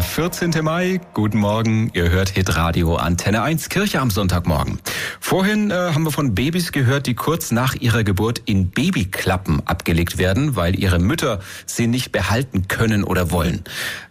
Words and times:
Der 0.00 0.06
14. 0.06 0.52
Mai, 0.62 0.98
guten 1.12 1.36
Morgen, 1.36 1.90
ihr 1.92 2.08
hört 2.08 2.30
Hitradio 2.30 2.96
Antenne 2.96 3.42
1 3.42 3.68
Kirche 3.68 4.00
am 4.00 4.10
Sonntagmorgen. 4.10 4.78
Vorhin 5.20 5.70
äh, 5.70 5.74
haben 5.74 6.04
wir 6.04 6.10
von 6.10 6.34
Babys 6.34 6.72
gehört, 6.72 7.06
die 7.06 7.12
kurz 7.12 7.50
nach 7.50 7.74
ihrer 7.74 8.02
Geburt 8.02 8.40
in 8.46 8.70
Babyklappen 8.70 9.60
abgelegt 9.66 10.16
werden, 10.16 10.56
weil 10.56 10.78
ihre 10.80 10.98
Mütter 10.98 11.40
sie 11.66 11.86
nicht 11.86 12.12
behalten 12.12 12.66
können 12.66 13.04
oder 13.04 13.30
wollen. 13.30 13.62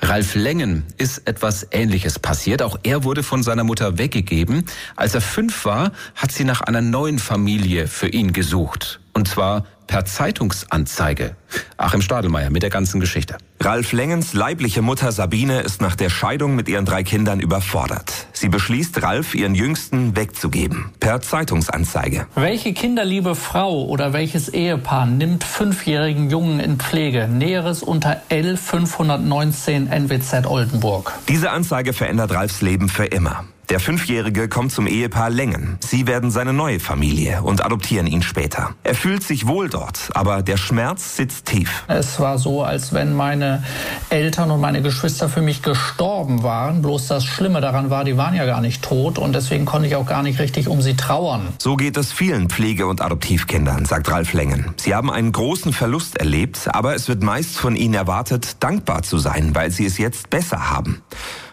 Ralf 0.00 0.34
Lengen 0.34 0.84
ist 0.98 1.26
etwas 1.26 1.66
Ähnliches 1.70 2.18
passiert. 2.18 2.60
Auch 2.60 2.78
er 2.82 3.02
wurde 3.02 3.22
von 3.22 3.42
seiner 3.42 3.64
Mutter 3.64 3.96
weggegeben. 3.96 4.66
Als 4.94 5.14
er 5.14 5.22
fünf 5.22 5.64
war, 5.64 5.92
hat 6.14 6.32
sie 6.32 6.44
nach 6.44 6.60
einer 6.60 6.82
neuen 6.82 7.18
Familie 7.18 7.86
für 7.88 8.08
ihn 8.08 8.34
gesucht. 8.34 9.00
Und 9.14 9.26
zwar 9.26 9.64
per 9.88 10.04
Zeitungsanzeige. 10.04 11.34
Achim 11.76 12.02
Stadelmeier 12.02 12.50
mit 12.50 12.62
der 12.62 12.70
ganzen 12.70 13.00
Geschichte. 13.00 13.38
Ralf 13.60 13.92
Lengens 13.92 14.34
leibliche 14.34 14.82
Mutter 14.82 15.10
Sabine 15.10 15.62
ist 15.62 15.80
nach 15.80 15.96
der 15.96 16.10
Scheidung 16.10 16.54
mit 16.54 16.68
ihren 16.68 16.84
drei 16.84 17.02
Kindern 17.02 17.40
überfordert. 17.40 18.12
Sie 18.32 18.48
beschließt, 18.48 19.02
Ralf 19.02 19.34
ihren 19.34 19.56
Jüngsten 19.56 20.14
wegzugeben. 20.14 20.92
Per 21.00 21.20
Zeitungsanzeige. 21.20 22.28
Welche 22.36 22.72
kinderliebe 22.72 23.34
Frau 23.34 23.86
oder 23.86 24.12
welches 24.12 24.48
Ehepaar 24.48 25.06
nimmt 25.06 25.42
fünfjährigen 25.42 26.30
Jungen 26.30 26.60
in 26.60 26.78
Pflege? 26.78 27.26
Näheres 27.26 27.82
unter 27.82 28.22
L 28.28 28.56
519 28.56 29.88
NWZ 29.88 30.46
Oldenburg. 30.46 31.12
Diese 31.28 31.50
Anzeige 31.50 31.92
verändert 31.92 32.30
Ralfs 32.30 32.60
Leben 32.60 32.88
für 32.88 33.06
immer. 33.06 33.44
Der 33.70 33.80
Fünfjährige 33.80 34.48
kommt 34.48 34.72
zum 34.72 34.86
Ehepaar 34.86 35.28
Längen. 35.28 35.76
Sie 35.80 36.06
werden 36.06 36.30
seine 36.30 36.54
neue 36.54 36.80
Familie 36.80 37.42
und 37.42 37.62
adoptieren 37.62 38.06
ihn 38.06 38.22
später. 38.22 38.70
Er 38.82 38.94
fühlt 38.94 39.22
sich 39.22 39.46
wohl 39.46 39.68
dort, 39.68 40.08
aber 40.14 40.42
der 40.42 40.56
Schmerz 40.56 41.16
sitzt 41.16 41.44
tief. 41.44 41.84
Es 41.86 42.18
war 42.18 42.38
so, 42.38 42.62
als 42.62 42.94
wenn 42.94 43.12
meine 43.12 43.62
Eltern 44.08 44.50
und 44.52 44.62
meine 44.62 44.80
Geschwister 44.80 45.28
für 45.28 45.42
mich 45.42 45.60
gestorben 45.60 46.42
waren. 46.42 46.80
Bloß 46.80 47.08
das 47.08 47.26
Schlimme 47.26 47.60
daran 47.60 47.90
war, 47.90 48.04
die 48.04 48.16
waren 48.16 48.34
ja 48.34 48.46
gar 48.46 48.62
nicht 48.62 48.80
tot 48.82 49.18
und 49.18 49.34
deswegen 49.34 49.66
konnte 49.66 49.86
ich 49.86 49.96
auch 49.96 50.06
gar 50.06 50.22
nicht 50.22 50.38
richtig 50.38 50.66
um 50.68 50.80
sie 50.80 50.96
trauern. 50.96 51.48
So 51.58 51.76
geht 51.76 51.98
es 51.98 52.10
vielen 52.10 52.48
Pflege- 52.48 52.86
und 52.86 53.02
Adoptivkindern, 53.02 53.84
sagt 53.84 54.10
Ralf 54.10 54.32
Längen. 54.32 54.72
Sie 54.78 54.94
haben 54.94 55.10
einen 55.10 55.30
großen 55.32 55.74
Verlust 55.74 56.16
erlebt, 56.16 56.68
aber 56.72 56.94
es 56.94 57.06
wird 57.06 57.22
meist 57.22 57.58
von 57.58 57.76
ihnen 57.76 57.92
erwartet, 57.92 58.56
dankbar 58.60 59.02
zu 59.02 59.18
sein, 59.18 59.54
weil 59.54 59.70
sie 59.70 59.84
es 59.84 59.98
jetzt 59.98 60.30
besser 60.30 60.70
haben. 60.70 61.02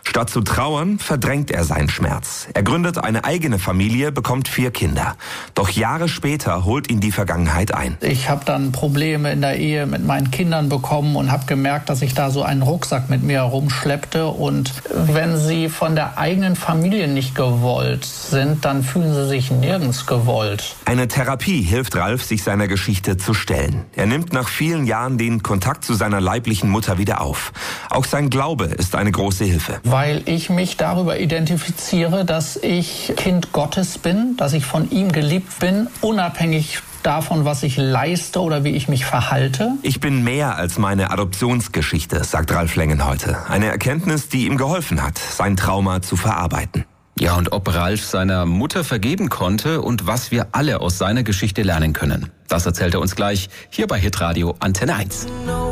Statt 0.08 0.30
zu 0.30 0.42
trauern, 0.42 1.00
verdrängt 1.00 1.52
er 1.52 1.64
seinen 1.64 1.90
Schmerz. 1.90 2.48
Er 2.54 2.64
gründet 2.64 2.98
eine 3.00 3.26
eigene 3.26 3.60
Familie, 3.60 4.12
bekommt 4.12 4.48
vier 4.48 4.72
Kinder. 4.72 5.16
Doch 5.56 5.70
Jahre 5.70 6.08
später 6.08 6.64
holt 6.64 6.90
ihn 6.90 7.00
die 7.02 7.12
Vergangenheit 7.12 7.74
ein. 7.74 7.98
Ich 8.02 8.30
habe 8.30 8.46
dann 8.46 8.72
Probleme 8.72 9.34
in 9.34 9.42
der 9.42 9.58
Ehe 9.58 9.88
mit 9.88 10.06
meinen 10.06 10.32
Kindern 10.32 10.70
bekommen 10.70 11.16
und 11.16 11.32
habe 11.32 11.46
gemerkt, 11.48 11.90
dass 11.90 12.02
ich 12.02 12.14
da 12.14 12.30
so 12.30 12.44
einen 12.44 12.62
Rucksack 12.62 13.10
mit 13.10 13.24
mir 13.24 13.40
herumschleppte. 13.40 14.28
Und 14.28 14.74
wenn 14.94 15.38
sie 15.38 15.70
von 15.70 15.96
der 15.96 16.18
eigenen 16.18 16.56
Familie 16.56 17.08
nicht 17.08 17.36
gewollt 17.36 18.06
sind, 18.06 18.64
dann 18.64 18.84
fühlen 18.84 19.14
sie 19.14 19.28
sich 19.28 19.52
nirgends 19.52 20.06
gewollt. 20.06 20.76
Eine 20.86 21.08
Therapie 21.08 21.62
hilft 21.64 21.96
Ralf, 21.96 22.24
sich 22.24 22.44
seiner 22.44 22.68
Geschichte 22.68 23.18
zu 23.18 23.34
stellen. 23.34 23.86
Er 23.96 24.06
nimmt 24.06 24.34
nach 24.34 24.48
vielen 24.48 24.86
Jahren 24.86 25.18
den 25.18 25.42
Kontakt 25.42 25.84
zu 25.84 25.96
seiner 25.96 26.22
leiblichen 26.22 26.70
Mutter 26.70 27.00
wieder 27.00 27.22
auf. 27.22 27.52
Auch 27.96 28.06
sein 28.06 28.30
Glaube 28.30 28.66
ist 28.66 28.96
eine 28.96 29.12
große 29.12 29.46
Hilfe 29.46 29.80
weil 29.96 30.24
ich 30.26 30.50
mich 30.50 30.76
darüber 30.76 31.20
identifiziere, 31.20 32.26
dass 32.26 32.58
ich 32.58 33.14
Kind 33.16 33.54
Gottes 33.54 33.98
bin, 33.98 34.36
dass 34.36 34.54
ich 34.54 34.66
von 34.66 34.92
ihm 34.92 35.12
geliebt 35.12 35.60
bin, 35.60 35.88
unabhängig 36.02 36.80
davon, 37.04 37.46
was 37.46 37.64
ich 37.64 37.78
leiste 37.78 38.42
oder 38.42 38.64
wie 38.64 38.72
ich 38.72 38.90
mich 38.90 39.06
verhalte? 39.06 39.72
Ich 39.84 40.00
bin 40.00 40.24
mehr 40.24 40.58
als 40.58 40.78
meine 40.78 41.12
Adoptionsgeschichte, 41.12 42.24
sagt 42.24 42.52
Ralf 42.52 42.76
Lengen 42.76 43.06
heute. 43.06 43.38
Eine 43.48 43.68
Erkenntnis, 43.68 44.28
die 44.28 44.46
ihm 44.46 44.58
geholfen 44.58 45.02
hat, 45.02 45.18
sein 45.18 45.56
Trauma 45.56 46.02
zu 46.02 46.18
verarbeiten. 46.18 46.84
Ja, 47.18 47.36
und 47.36 47.54
ob 47.54 47.74
Ralf 47.74 48.04
seiner 48.04 48.46
Mutter 48.46 48.84
vergeben 48.84 49.30
konnte 49.30 49.82
und 49.82 50.06
was 50.06 50.32
wir 50.32 50.48
alle 50.52 50.82
aus 50.82 50.98
seiner 50.98 51.24
Geschichte 51.24 51.62
lernen 51.62 51.94
können. 51.94 52.30
Das 52.50 52.66
erzählt 52.66 52.94
er 52.96 53.00
uns 53.00 53.16
gleich 53.16 53.50
hier 53.70 53.88
bei 53.88 54.00
Hitradio 54.00 54.56
Antenne 54.60 54.96
1. 54.96 55.28
No 55.48 55.65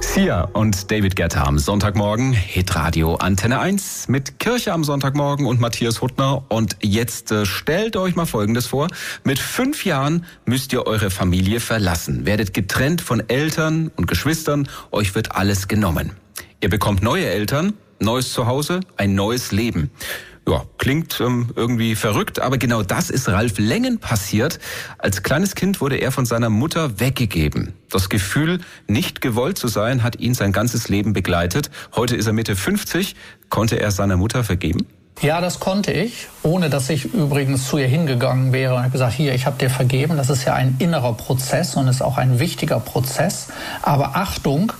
Sia 0.00 0.42
und 0.54 0.90
David 0.90 1.16
Guetta 1.16 1.44
am 1.44 1.58
Sonntagmorgen, 1.58 2.32
Hitradio 2.32 3.16
Antenne 3.16 3.60
1 3.60 4.08
mit 4.08 4.38
Kirche 4.38 4.72
am 4.72 4.82
Sonntagmorgen 4.82 5.44
und 5.44 5.60
Matthias 5.60 6.00
Huttner. 6.00 6.44
Und 6.48 6.76
jetzt 6.80 7.30
äh, 7.30 7.44
stellt 7.44 7.96
euch 7.96 8.16
mal 8.16 8.24
Folgendes 8.24 8.66
vor. 8.66 8.88
Mit 9.22 9.38
fünf 9.38 9.84
Jahren 9.84 10.24
müsst 10.46 10.72
ihr 10.72 10.86
eure 10.86 11.10
Familie 11.10 11.60
verlassen, 11.60 12.24
werdet 12.24 12.54
getrennt 12.54 13.02
von 13.02 13.22
Eltern 13.28 13.90
und 13.96 14.06
Geschwistern, 14.06 14.66
euch 14.92 15.14
wird 15.14 15.36
alles 15.36 15.68
genommen. 15.68 16.12
Ihr 16.60 16.70
bekommt 16.70 17.02
neue 17.02 17.26
Eltern, 17.26 17.74
neues 17.98 18.32
Zuhause, 18.32 18.80
ein 18.96 19.14
neues 19.14 19.52
Leben. 19.52 19.90
Ja, 20.48 20.64
klingt 20.78 21.20
ähm, 21.20 21.50
irgendwie 21.54 21.94
verrückt, 21.94 22.40
aber 22.40 22.58
genau 22.58 22.82
das 22.82 23.10
ist 23.10 23.28
Ralf 23.28 23.58
Lengen 23.58 23.98
passiert. 23.98 24.58
Als 24.98 25.22
kleines 25.22 25.54
Kind 25.54 25.80
wurde 25.80 25.96
er 25.96 26.12
von 26.12 26.24
seiner 26.26 26.50
Mutter 26.50 26.98
weggegeben. 26.98 27.74
Das 27.90 28.08
Gefühl, 28.08 28.60
nicht 28.88 29.20
gewollt 29.20 29.58
zu 29.58 29.68
sein, 29.68 30.02
hat 30.02 30.18
ihn 30.18 30.34
sein 30.34 30.52
ganzes 30.52 30.88
Leben 30.88 31.12
begleitet. 31.12 31.70
Heute 31.94 32.16
ist 32.16 32.26
er 32.26 32.32
Mitte 32.32 32.56
50. 32.56 33.14
Konnte 33.48 33.78
er 33.78 33.90
seiner 33.90 34.16
Mutter 34.16 34.42
vergeben? 34.42 34.86
Ja, 35.20 35.40
das 35.42 35.60
konnte 35.60 35.92
ich, 35.92 36.28
ohne 36.42 36.70
dass 36.70 36.88
ich 36.88 37.12
übrigens 37.12 37.68
zu 37.68 37.78
ihr 37.78 37.86
hingegangen 37.86 38.52
wäre 38.52 38.74
und 38.74 38.80
habe 38.80 38.90
gesagt, 38.90 39.12
hier, 39.12 39.34
ich 39.34 39.46
habe 39.46 39.58
dir 39.58 39.70
vergeben. 39.70 40.16
Das 40.16 40.30
ist 40.30 40.44
ja 40.44 40.54
ein 40.54 40.76
innerer 40.78 41.12
Prozess 41.12 41.76
und 41.76 41.88
ist 41.88 42.02
auch 42.02 42.16
ein 42.16 42.38
wichtiger 42.38 42.80
Prozess. 42.80 43.48
Aber 43.82 44.16
Achtung, 44.16 44.72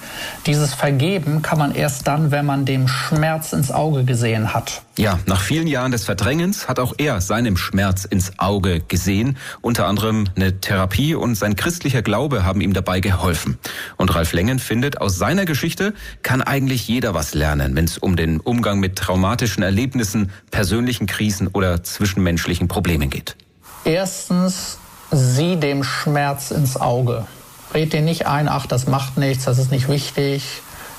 dieses 0.46 0.74
Vergeben 0.74 1.42
kann 1.42 1.58
man 1.58 1.74
erst 1.74 2.06
dann, 2.06 2.30
wenn 2.30 2.46
man 2.46 2.64
dem 2.64 2.88
Schmerz 2.88 3.52
ins 3.52 3.70
Auge 3.70 4.04
gesehen 4.04 4.54
hat. 4.54 4.82
Ja, 4.96 5.18
nach 5.26 5.40
vielen 5.40 5.66
Jahren 5.66 5.92
des 5.92 6.04
Verdrängens 6.04 6.68
hat 6.68 6.78
auch 6.78 6.94
er 6.98 7.20
seinem 7.20 7.56
Schmerz 7.56 8.04
ins 8.04 8.38
Auge 8.38 8.80
gesehen. 8.80 9.38
Unter 9.62 9.86
anderem 9.86 10.28
eine 10.36 10.60
Therapie 10.60 11.14
und 11.14 11.36
sein 11.36 11.56
christlicher 11.56 12.02
Glaube 12.02 12.44
haben 12.44 12.60
ihm 12.60 12.74
dabei 12.74 13.00
geholfen. 13.00 13.58
Und 13.96 14.14
Ralf 14.14 14.32
Lengen 14.32 14.58
findet, 14.58 15.00
aus 15.00 15.16
seiner 15.16 15.46
Geschichte 15.46 15.94
kann 16.22 16.42
eigentlich 16.42 16.86
jeder 16.86 17.14
was 17.14 17.34
lernen, 17.34 17.76
wenn 17.76 17.84
es 17.84 17.98
um 17.98 18.16
den 18.16 18.40
Umgang 18.40 18.80
mit 18.80 18.96
traumatischen 18.96 19.62
Erlebnissen, 19.62 20.30
persönlichen 20.50 21.06
Krisen 21.06 21.49
oder 21.52 21.82
zwischenmenschlichen 21.82 22.68
Problemen 22.68 23.10
geht. 23.10 23.36
Erstens, 23.84 24.78
sieh 25.10 25.56
dem 25.56 25.84
Schmerz 25.84 26.50
ins 26.50 26.76
Auge. 26.76 27.26
Red 27.72 27.92
dir 27.92 28.02
nicht 28.02 28.26
ein, 28.26 28.48
ach, 28.48 28.66
das 28.66 28.86
macht 28.86 29.16
nichts, 29.16 29.44
das 29.44 29.58
ist 29.58 29.70
nicht 29.70 29.88
wichtig. 29.88 30.44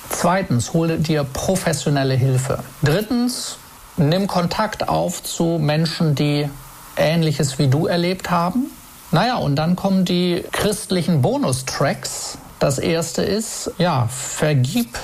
Zweitens, 0.10 0.74
hole 0.74 0.98
dir 0.98 1.24
professionelle 1.24 2.16
Hilfe. 2.16 2.60
Drittens, 2.84 3.58
nimm 3.98 4.28
Kontakt 4.28 4.90
auf 4.90 5.24
zu 5.24 5.58
Menschen, 5.60 6.16
die 6.16 6.50
Ähnliches 6.98 7.60
wie 7.60 7.68
du 7.68 7.88
erlebt 7.88 8.30
haben. 8.30 8.68
Naja, 9.12 9.38
und 9.38 9.56
dann 9.56 9.76
kommen 9.76 10.06
die 10.06 10.44
christlichen 10.52 11.22
Bonustracks. 11.22 12.38
Das 12.60 12.78
erste 12.78 13.24
ist, 13.24 13.72
ja, 13.78 14.08
vergib 14.08 14.98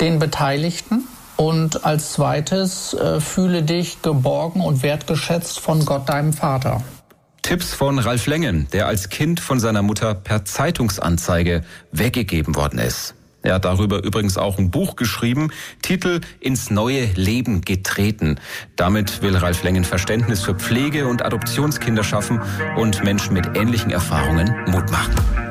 den 0.00 0.18
Beteiligten. 0.18 1.08
Und 1.42 1.84
als 1.84 2.12
zweites, 2.12 2.94
äh, 2.94 3.20
fühle 3.20 3.64
dich 3.64 4.00
geborgen 4.00 4.60
und 4.60 4.84
wertgeschätzt 4.84 5.58
von 5.58 5.84
Gott, 5.84 6.08
deinem 6.08 6.32
Vater. 6.32 6.84
Tipps 7.42 7.74
von 7.74 7.98
Ralf 7.98 8.28
Lengen, 8.28 8.68
der 8.72 8.86
als 8.86 9.08
Kind 9.08 9.40
von 9.40 9.58
seiner 9.58 9.82
Mutter 9.82 10.14
per 10.14 10.44
Zeitungsanzeige 10.44 11.62
weggegeben 11.90 12.54
worden 12.54 12.78
ist. 12.78 13.16
Er 13.42 13.54
hat 13.54 13.64
darüber 13.64 14.04
übrigens 14.04 14.38
auch 14.38 14.56
ein 14.56 14.70
Buch 14.70 14.94
geschrieben, 14.94 15.50
Titel 15.82 16.20
Ins 16.38 16.70
neue 16.70 17.06
Leben 17.16 17.62
getreten. 17.62 18.38
Damit 18.76 19.20
will 19.22 19.36
Ralf 19.36 19.64
Lengen 19.64 19.82
Verständnis 19.82 20.42
für 20.42 20.54
Pflege 20.54 21.08
und 21.08 21.24
Adoptionskinder 21.24 22.04
schaffen 22.04 22.40
und 22.76 23.02
Menschen 23.02 23.34
mit 23.34 23.56
ähnlichen 23.56 23.90
Erfahrungen 23.90 24.54
Mut 24.68 24.92
machen. 24.92 25.41